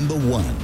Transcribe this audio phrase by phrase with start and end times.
[0.00, 0.56] number one,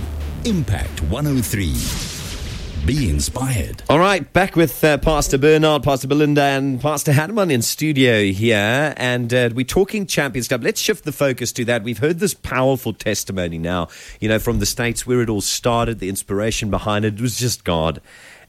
[0.47, 2.87] Impact 103.
[2.87, 3.83] Be inspired.
[3.91, 8.95] All right, back with uh, Pastor Bernard, Pastor Belinda, and Pastor Hanneman in studio here,
[8.97, 10.63] and uh, we're talking Champions Club.
[10.63, 11.83] Let's shift the focus to that.
[11.83, 13.89] We've heard this powerful testimony now,
[14.21, 17.39] you know, from the States where it all started, the inspiration behind it, it was
[17.39, 18.01] just God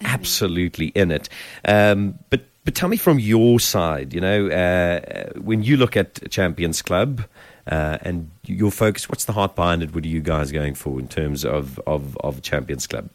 [0.01, 1.27] absolutely in it.
[1.65, 6.29] Um, but but tell me from your side, you know, uh, when you look at
[6.29, 7.23] Champions Club
[7.65, 9.95] uh, and your focus, what's the heart behind it?
[9.95, 13.09] What are you guys going for in terms of, of, of Champions Club?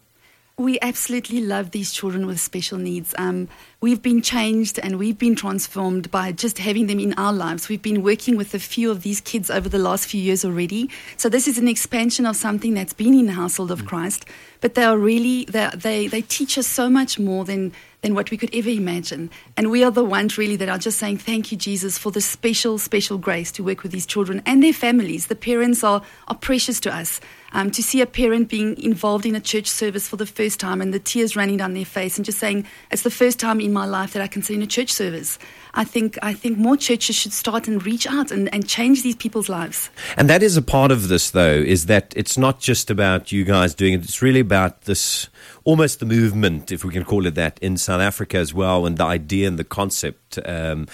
[0.57, 3.15] We absolutely love these children with special needs.
[3.19, 3.46] Um,
[3.82, 7.68] we've been changed and we've been transformed by just having them in our lives.
[7.68, 10.88] We've been working with a few of these kids over the last few years already.
[11.16, 14.24] So this is an expansion of something that's been in the household of Christ.
[14.60, 18.30] But they are really they they, they teach us so much more than than what
[18.30, 19.30] we could ever imagine.
[19.56, 22.20] And we are the ones really that are just saying thank you, Jesus, for the
[22.20, 25.28] special, special grace to work with these children and their families.
[25.28, 27.20] The parents are, are precious to us.
[27.54, 30.80] Um, to see a parent being involved in a church service for the first time
[30.80, 33.71] and the tears running down their face and just saying, it's the first time in
[33.73, 35.38] my life that I can sit in a church service.
[35.74, 39.16] I think I think more churches should start and reach out and, and change these
[39.16, 39.90] people's lives.
[40.16, 43.45] And that is a part of this though, is that it's not just about you
[43.45, 45.29] guys doing it, it's really about this
[45.64, 48.98] almost the movement, if we can call it that, in South Africa as well, and
[48.98, 50.86] the idea and the concept um,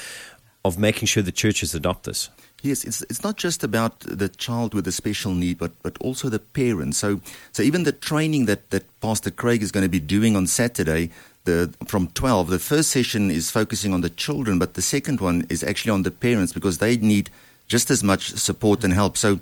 [0.65, 2.31] of making sure the churches adopt this.
[2.63, 6.29] Yes, it's it's not just about the child with a special need, but but also
[6.29, 6.99] the parents.
[6.99, 7.21] So
[7.53, 11.11] so even the training that, that Pastor Craig is going to be doing on Saturday,
[11.45, 15.47] the from twelve, the first session is focusing on the children, but the second one
[15.49, 17.31] is actually on the parents because they need
[17.67, 19.17] just as much support and help.
[19.17, 19.41] So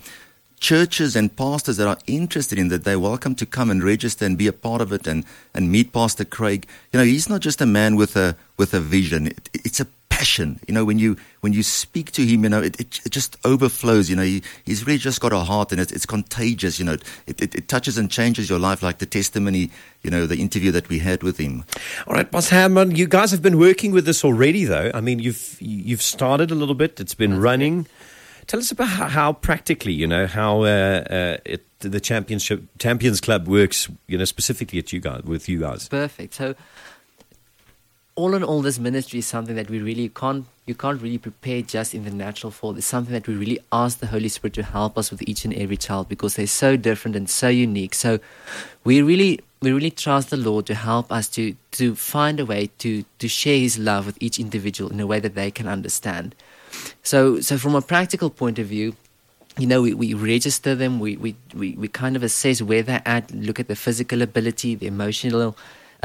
[0.59, 4.39] churches and pastors that are interested in that, they're welcome to come and register and
[4.39, 5.25] be a part of it and,
[5.55, 6.67] and meet Pastor Craig.
[6.93, 9.27] You know, he's not just a man with a with a vision.
[9.27, 10.59] It, it's a passion.
[10.67, 13.36] You know, when you when you speak to him, you know, it, it, it just
[13.45, 14.09] overflows.
[14.09, 16.78] You know, he, he's really just got a heart and it's, it's contagious.
[16.78, 19.70] You know, it, it, it touches and changes your life, like the testimony,
[20.03, 21.64] you know, the interview that we had with him.
[22.06, 24.91] All right, Boss Hammond, you guys have been working with this already, though.
[24.94, 26.99] I mean, you've you've started a little bit.
[26.99, 27.87] It's been running.
[28.47, 33.21] Tell us about how, how practically, you know, how uh, uh, it, the championship Champions
[33.21, 35.88] Club works, you know, specifically at you guys with you guys.
[35.88, 36.34] Perfect.
[36.34, 36.55] So,
[38.16, 41.62] all in all, this ministry is something that we really can't you can't really prepare
[41.62, 42.77] just in the natural for.
[42.77, 45.54] It's something that we really ask the Holy Spirit to help us with each and
[45.54, 47.94] every child because they're so different and so unique.
[47.94, 48.19] So,
[48.82, 52.71] we really we really trust the Lord to help us to to find a way
[52.78, 56.34] to to share His love with each individual in a way that they can understand.
[57.03, 58.97] So, so from a practical point of view,
[59.59, 63.03] you know, we, we register them, we, we, we, we kind of assess where they're
[63.06, 65.56] at, look at the physical ability, the emotional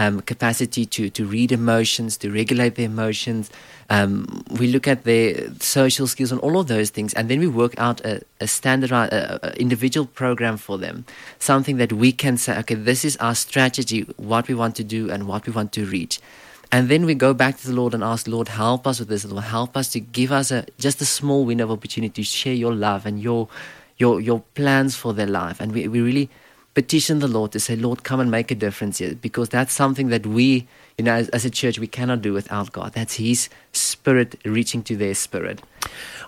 [0.01, 3.51] um, capacity to, to read emotions, to regulate their emotions.
[3.91, 7.45] Um, we look at their social skills and all of those things, and then we
[7.45, 11.06] work out a, a standardized, a, a individual program for them.
[11.38, 15.12] Something that we can say, okay, this is our strategy, what we want to do,
[15.12, 16.19] and what we want to reach.
[16.72, 19.23] And then we go back to the Lord and ask, Lord, help us with this.
[19.25, 22.56] Lord, help us to give us a just a small window of opportunity to share
[22.56, 23.50] your love and your
[23.97, 25.59] your your plans for their life.
[25.62, 26.29] And we, we really
[26.73, 29.15] petition the Lord to say, Lord, come and make a difference here.
[29.15, 30.67] Because that's something that we,
[30.97, 32.93] you know, as, as a church, we cannot do without God.
[32.93, 35.61] That's His spirit reaching to their spirit.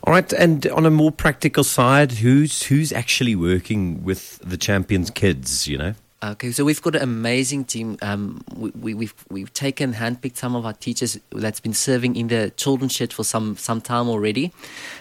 [0.04, 5.10] All right, and on a more practical side, who's who's actually working with the champions
[5.10, 5.94] kids, you know?
[6.24, 7.98] Okay, so we've got an amazing team.
[8.02, 12.30] Um, we, we, we've we've taken handpicked some of our teachers that's been serving in
[12.30, 14.54] the children's church for some some time already,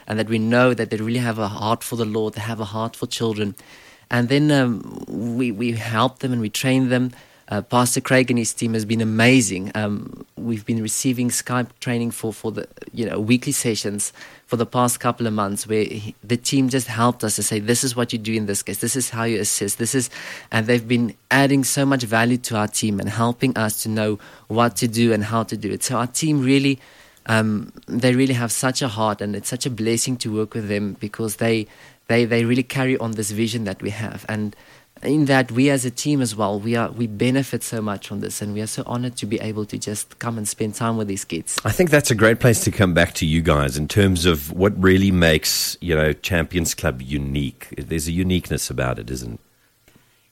[0.08, 2.34] and that we know that they really have a heart for the Lord.
[2.34, 3.54] They have a heart for children,
[4.10, 7.12] and then um, we we help them and we train them.
[7.48, 9.72] Uh, Pastor Craig and his team has been amazing.
[9.74, 14.12] Um, we've been receiving Skype training for, for the you know weekly sessions
[14.46, 17.58] for the past couple of months, where he, the team just helped us to say,
[17.58, 18.78] "This is what you do in this case.
[18.78, 19.78] This is how you assist.
[19.78, 20.08] This is,"
[20.50, 24.18] and they've been adding so much value to our team and helping us to know
[24.48, 25.82] what to do and how to do it.
[25.82, 26.78] So our team really.
[27.26, 30.66] Um, they really have such a heart, and it's such a blessing to work with
[30.66, 31.68] them because they,
[32.08, 34.26] they, they really carry on this vision that we have.
[34.28, 34.56] And
[35.02, 38.20] in that we as a team as well we are we benefit so much from
[38.20, 40.96] this and we are so honored to be able to just come and spend time
[40.96, 41.58] with these kids.
[41.64, 44.52] I think that's a great place to come back to you guys in terms of
[44.52, 47.68] what really makes you know champions club unique.
[47.76, 49.40] There's a uniqueness about it isn't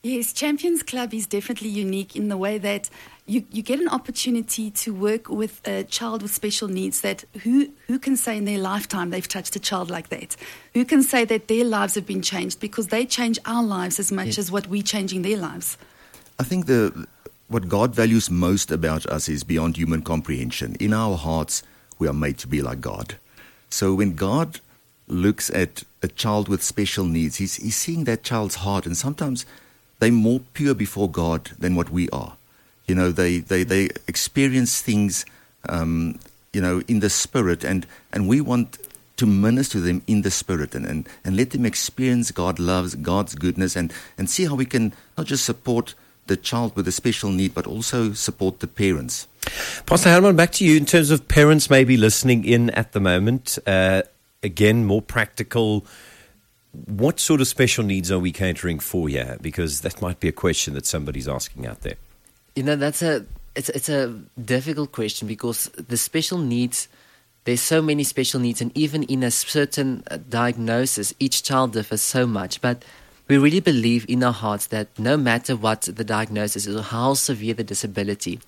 [0.03, 2.89] Yes, Champions Club is definitely unique in the way that
[3.31, 7.71] you, you get an opportunity to work with a child with special needs that who,
[7.87, 10.35] who can say in their lifetime they've touched a child like that?
[10.73, 14.11] Who can say that their lives have been changed because they change our lives as
[14.11, 14.37] much yes.
[14.37, 15.77] as what we change in their lives?
[16.39, 17.07] I think the
[17.47, 20.75] what God values most about us is beyond human comprehension.
[20.79, 21.63] In our hearts,
[21.99, 23.15] we are made to be like God.
[23.69, 24.59] So when God
[25.07, 29.45] looks at a child with special needs, he's, he's seeing that child's heart, and sometimes
[29.99, 32.37] they're more pure before God than what we are.
[32.91, 35.25] You know, they, they, they experience things,
[35.69, 36.19] um,
[36.51, 38.77] you know, in the spirit, and, and we want
[39.15, 42.95] to minister to them in the spirit and, and, and let them experience God loves,
[42.95, 45.95] God's goodness, and, and see how we can not just support
[46.27, 49.25] the child with a special need, but also support the parents.
[49.85, 53.57] Pastor Herman, back to you in terms of parents maybe listening in at the moment.
[53.65, 54.01] Uh,
[54.43, 55.85] again, more practical.
[56.87, 59.37] What sort of special needs are we catering for here?
[59.41, 61.95] Because that might be a question that somebody's asking out there.
[62.55, 63.25] You know, that's a
[63.55, 66.87] it's it's a difficult question because the special needs
[67.43, 72.01] there's so many special needs and even in a certain uh, diagnosis each child differs
[72.01, 72.61] so much.
[72.61, 72.85] But
[73.31, 77.13] we really believe in our hearts that no matter what the diagnosis is or how
[77.13, 78.41] severe the disability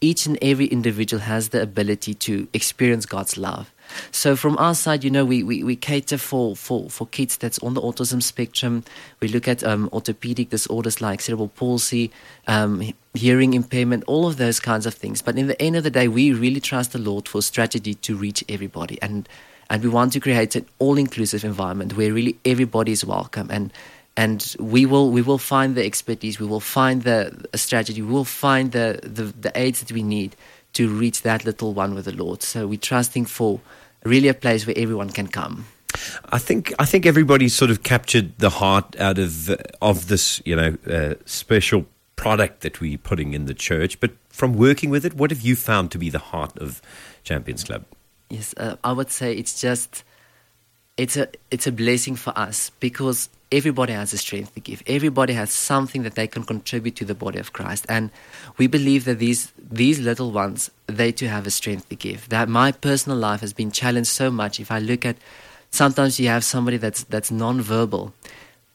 [0.00, 3.70] each and every individual has the ability to experience God's love.
[4.12, 7.58] So from our side, you know, we, we, we cater for, for, for kids that's
[7.58, 8.82] on the autism spectrum.
[9.20, 12.10] We look at um, orthopedic disorders like cerebral palsy,
[12.46, 15.20] um, hearing impairment, all of those kinds of things.
[15.20, 18.16] But in the end of the day, we really trust the Lord for strategy to
[18.16, 18.96] reach everybody.
[19.02, 19.28] And,
[19.68, 23.50] and we want to create an all-inclusive environment where really everybody is welcome.
[23.50, 23.70] And
[24.20, 27.18] and we will we will find the expertise, we will find the
[27.54, 30.36] strategy, we will find the, the, the aids that we need
[30.74, 32.42] to reach that little one with the Lord.
[32.42, 33.60] So we're trusting for
[34.04, 35.64] really a place where everyone can come.
[36.36, 39.50] I think I think everybody sort of captured the heart out of
[39.80, 43.98] of this, you know, uh, special product that we're putting in the church.
[44.00, 46.82] But from working with it, what have you found to be the heart of
[47.24, 47.82] Champions Club?
[48.28, 50.04] Yes, uh, I would say it's just
[51.00, 54.82] it's a it's a blessing for us because everybody has a strength to give.
[54.86, 57.86] Everybody has something that they can contribute to the body of Christ.
[57.88, 58.10] And
[58.58, 62.28] we believe that these these little ones, they too have a strength to give.
[62.28, 64.60] That my personal life has been challenged so much.
[64.60, 65.16] If I look at
[65.70, 68.12] sometimes you have somebody that's that's non-verbal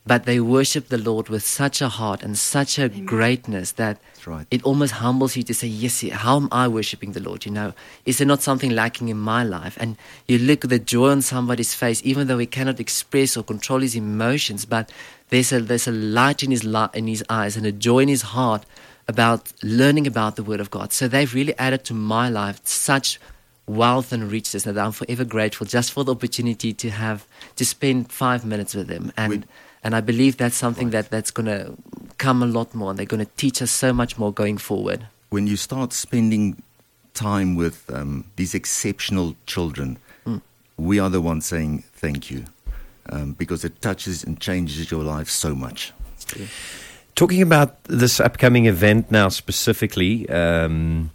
[0.08, 3.06] but they worship the Lord with such a heart and such a Amen.
[3.06, 4.46] greatness that right.
[4.52, 7.46] it almost humbles you to say, Yes, how am I worshiping the Lord?
[7.46, 7.74] You know,
[8.06, 9.78] is there not something lacking in my life?
[9.80, 9.98] And
[10.28, 13.80] you look at the joy on somebody's face, even though he cannot express or control
[13.80, 14.92] his emotions, but
[15.30, 18.10] there's a, there's a light in his, li- in his eyes and a joy in
[18.10, 18.64] his heart
[19.08, 20.94] about learning about the Word of God.
[20.94, 23.20] So they've really added to my life such
[23.68, 27.26] wealth and riches that I'm forever grateful just for the opportunity to have
[27.56, 29.12] to spend five minutes with them.
[29.18, 29.32] And.
[29.32, 29.44] We-
[29.86, 31.04] and I believe that's something right.
[31.04, 31.78] that, that's going to
[32.18, 32.90] come a lot more.
[32.90, 35.08] And they're going to teach us so much more going forward.
[35.30, 36.62] When you start spending
[37.14, 40.42] time with um, these exceptional children, mm.
[40.78, 42.46] we are the ones saying thank you
[43.12, 45.94] um, because it touches and changes your life so much.
[46.36, 46.48] Yeah.
[47.14, 51.12] Talking about this upcoming event now specifically, um,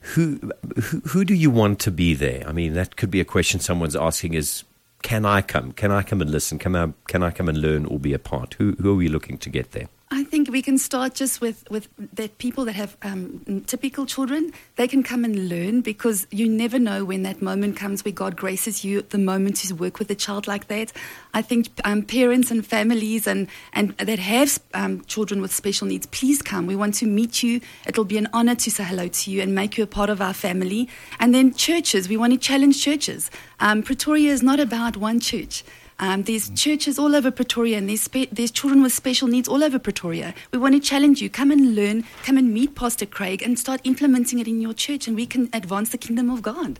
[0.00, 0.40] who,
[0.82, 2.42] who, who do you want to be there?
[2.48, 4.64] I mean, that could be a question someone's asking: is
[5.02, 5.72] can I come?
[5.72, 6.58] Can I come and listen?
[6.58, 8.54] Can I, can I come and learn or be a part?
[8.54, 9.88] Who, who are we looking to get there?
[10.30, 14.52] Think we can start just with, with that people that have um, typical children.
[14.76, 18.36] They can come and learn because you never know when that moment comes where God
[18.36, 20.92] graces you the moment to work with a child like that.
[21.32, 26.04] I think um, parents and families and, and that have um, children with special needs,
[26.06, 26.66] please come.
[26.66, 27.62] We want to meet you.
[27.86, 30.20] It'll be an honor to say hello to you and make you a part of
[30.20, 30.90] our family.
[31.18, 33.30] And then churches, we want to challenge churches.
[33.60, 35.64] Um, Pretoria is not about one church.
[36.00, 39.64] Um, there's churches all over Pretoria, and there's, spe- there's children with special needs all
[39.64, 40.32] over Pretoria.
[40.52, 41.28] We want to challenge you.
[41.28, 45.08] Come and learn, come and meet Pastor Craig, and start implementing it in your church,
[45.08, 46.78] and we can advance the kingdom of God.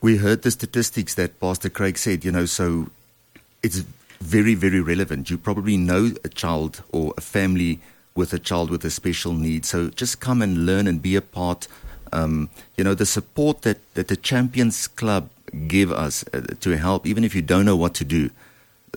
[0.00, 2.88] We heard the statistics that Pastor Craig said, you know, so
[3.62, 3.84] it's
[4.20, 5.28] very, very relevant.
[5.28, 7.80] You probably know a child or a family
[8.14, 9.66] with a child with a special need.
[9.66, 11.68] So just come and learn and be a part.
[12.12, 15.28] Um, you know, the support that, that the Champions Club
[15.68, 18.30] give us uh, to help, even if you don't know what to do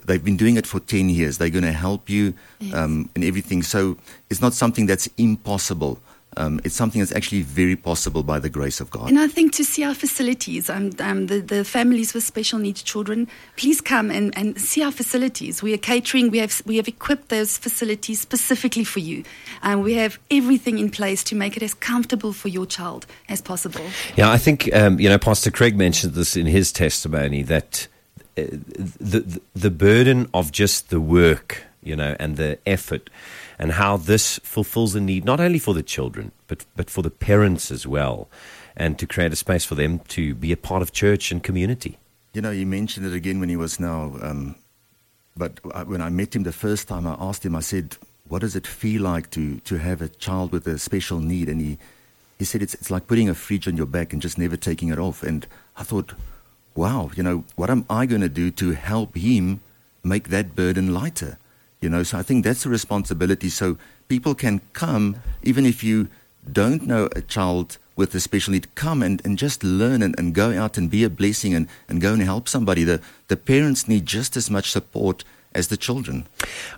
[0.08, 1.38] they've been doing it for 10 years.
[1.38, 2.74] They're going to help you yes.
[2.74, 3.62] um, in everything.
[3.62, 3.98] So
[4.30, 6.00] it's not something that's impossible.
[6.36, 9.10] Um, it's something that's actually very possible by the grace of God.
[9.10, 12.84] And I think to see our facilities, um, um, the, the families with special needs
[12.84, 15.64] children, please come and, and see our facilities.
[15.64, 19.24] We are catering, we have, we have equipped those facilities specifically for you.
[19.64, 23.42] And we have everything in place to make it as comfortable for your child as
[23.42, 23.86] possible.
[24.16, 27.88] Yeah, I think, um, you know, Pastor Craig mentioned this in his testimony that
[28.46, 33.10] the, the burden of just the work, you know, and the effort,
[33.60, 37.10] and how this fulfills a need not only for the children but but for the
[37.10, 38.28] parents as well,
[38.76, 41.98] and to create a space for them to be a part of church and community.
[42.34, 44.56] You know, he mentioned it again when he was now, um,
[45.36, 47.56] but when I met him the first time, I asked him.
[47.56, 51.20] I said, "What does it feel like to to have a child with a special
[51.20, 51.78] need?" And he
[52.38, 54.90] he said, "It's it's like putting a fridge on your back and just never taking
[54.90, 56.14] it off." And I thought
[56.78, 59.62] wow, you know, what am I going to do to help him
[60.08, 61.38] make that burden lighter.
[61.82, 63.50] You know, so I think that's a responsibility.
[63.50, 66.08] So people can come, even if you
[66.52, 70.34] don't know a child with a special need, come and, and just learn and, and
[70.34, 72.84] go out and be a blessing and, and go and help somebody.
[72.84, 76.28] The, the parents need just as much support as the children.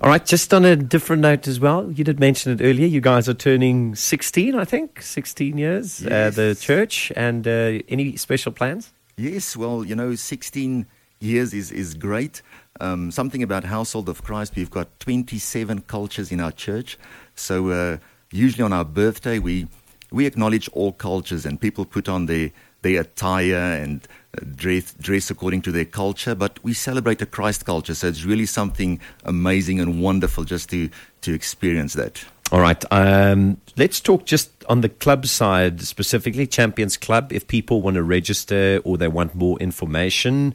[0.02, 2.88] All right, just on a different note as well, you did mention it earlier.
[2.88, 7.12] You guys are turning 16, I think, 16 years, uh, the church.
[7.16, 8.92] And uh, any special plans?
[9.20, 10.86] Yes, well, you know, 16
[11.20, 12.42] years is, is great.
[12.80, 16.98] Um, something about Household of Christ, we've got 27 cultures in our church.
[17.36, 17.98] So uh,
[18.32, 19.68] usually on our birthday, we,
[20.10, 24.08] we acknowledge all cultures and people put on their, their attire and
[24.38, 26.34] uh, dress, dress according to their culture.
[26.34, 27.96] But we celebrate a Christ culture.
[27.96, 30.90] So it's really something amazing and wonderful just to,
[31.24, 32.24] to experience that.
[32.54, 32.84] All right.
[32.90, 37.34] Um, let's talk just on the club side, specifically Champions Club.
[37.34, 40.54] If people want to register or they want more information,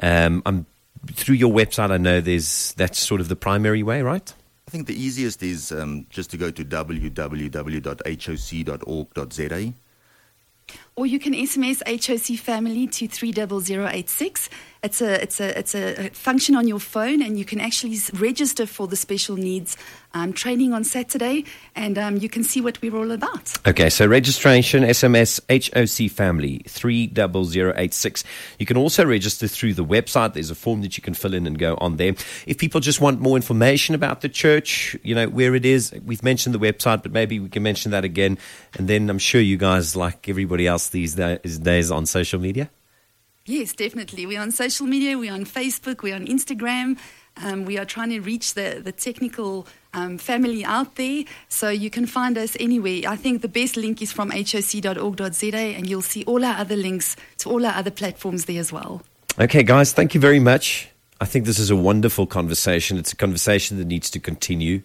[0.00, 0.66] um, I'm,
[1.12, 4.32] through your website, I know there's that's sort of the primary way, right?
[4.68, 7.24] I think the easiest is um, just to go to www.hoc.org.za.
[10.96, 14.48] Or you can SMS HOC family to 30086.
[14.84, 18.66] It's a, it's, a, it's a function on your phone, and you can actually register
[18.66, 19.78] for the special needs
[20.12, 23.56] um, training on Saturday, and um, you can see what we're all about.
[23.66, 28.24] Okay, so registration, SMS HOC Family 30086.
[28.58, 30.34] You can also register through the website.
[30.34, 32.14] There's a form that you can fill in and go on there.
[32.46, 36.22] If people just want more information about the church, you know, where it is, we've
[36.22, 38.36] mentioned the website, but maybe we can mention that again.
[38.74, 42.68] And then I'm sure you guys, like everybody else these da- days on social media.
[43.46, 44.24] Yes, definitely.
[44.24, 46.96] We're on social media, we're on Facebook, we're on Instagram.
[47.36, 51.90] Um, we are trying to reach the, the technical um, family out there, so you
[51.90, 53.02] can find us anywhere.
[53.06, 57.16] I think the best link is from hoc.org.za, and you'll see all our other links
[57.38, 59.02] to all our other platforms there as well.
[59.38, 60.88] Okay, guys, thank you very much.
[61.20, 62.96] I think this is a wonderful conversation.
[62.96, 64.80] It's a conversation that needs to continue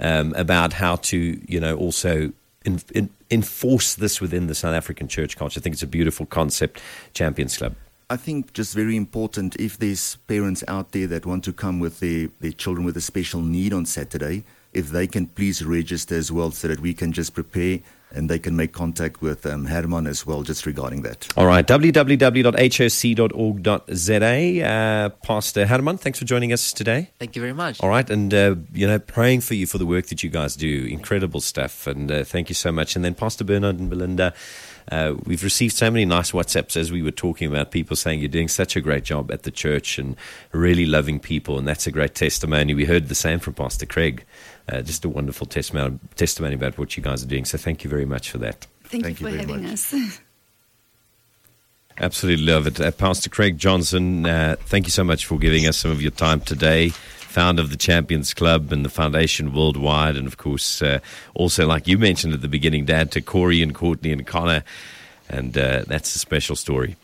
[0.00, 2.32] um, about how to, you know, also
[2.64, 5.60] in, in, enforce this within the South African church culture.
[5.60, 6.82] I think it's a beautiful concept,
[7.14, 7.76] Champions Club.
[8.10, 12.00] I think just very important if there's parents out there that want to come with
[12.00, 16.32] their, their children with a special need on Saturday, if they can please register as
[16.32, 17.80] well so that we can just prepare
[18.14, 21.26] and they can make contact with um, Herman as well just regarding that.
[21.36, 22.52] All right, www.hoc.org.za.
[24.66, 27.10] Uh, Pastor Herman, thanks for joining us today.
[27.18, 27.80] Thank you very much.
[27.80, 30.56] All right, and uh, you know, praying for you for the work that you guys
[30.56, 30.86] do.
[30.90, 32.96] Incredible stuff, and uh, thank you so much.
[32.96, 34.34] And then Pastor Bernard and Belinda,
[34.90, 38.28] uh, we've received so many nice WhatsApps as we were talking about people saying you're
[38.28, 40.16] doing such a great job at the church and
[40.52, 42.74] really loving people, and that's a great testimony.
[42.74, 44.24] We heard the same from Pastor Craig.
[44.68, 47.44] Uh, just a wonderful testimony, testimony about what you guys are doing.
[47.44, 48.66] So thank you very much for that.
[48.84, 49.72] Thank, Thank you you for having much.
[49.72, 50.20] us.
[51.98, 52.80] Absolutely love it.
[52.80, 56.10] Uh, Pastor Craig Johnson, uh, thank you so much for giving us some of your
[56.10, 56.92] time today.
[57.32, 60.16] Founder of the Champions Club and the Foundation Worldwide.
[60.16, 61.00] And of course, uh,
[61.34, 64.62] also, like you mentioned at the beginning, Dad, to Corey and Courtney and Connor.
[65.30, 66.96] And uh, that's a special story.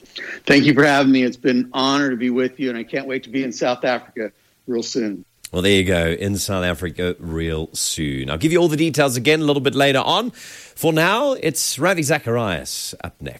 [0.45, 1.23] Thank you for having me.
[1.23, 3.53] It's been an honor to be with you, and I can't wait to be in
[3.53, 4.33] South Africa
[4.67, 5.25] real soon.
[5.51, 8.29] Well, there you go, in South Africa real soon.
[8.29, 10.31] I'll give you all the details again a little bit later on.
[10.31, 13.37] For now, it's Ravi Zacharias up next.